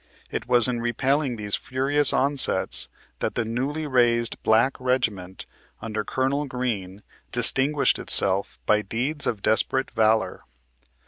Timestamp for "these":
1.35-1.55